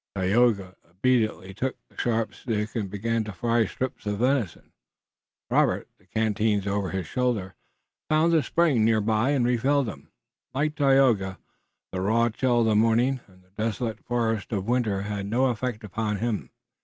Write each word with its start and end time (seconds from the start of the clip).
Tayoga 0.15 0.75
obediently 0.89 1.53
took 1.53 1.75
the 1.87 1.95
sharpened 1.95 2.35
stick 2.35 2.75
and 2.75 2.89
began 2.89 3.23
to 3.23 3.31
fry 3.31 3.67
strips 3.67 4.07
of 4.07 4.17
venison. 4.17 4.71
Robert, 5.51 5.87
the 5.99 6.07
canteens 6.07 6.65
over 6.65 6.89
his 6.89 7.05
shoulder, 7.05 7.53
found 8.09 8.33
a 8.33 8.41
spring 8.41 8.83
near 8.83 8.99
by 8.99 9.29
and 9.29 9.45
refilled 9.45 9.85
them. 9.85 10.09
Like 10.55 10.73
Tayoga, 10.73 11.37
the 11.91 12.01
raw 12.01 12.29
chill 12.29 12.61
of 12.61 12.65
the 12.65 12.75
morning 12.75 13.19
and 13.27 13.43
the 13.43 13.51
desolate 13.51 14.03
forest 14.03 14.51
of 14.51 14.67
winter 14.67 15.03
had 15.03 15.27
no 15.27 15.51
effect 15.51 15.83
upon 15.83 16.17
him. 16.17 16.49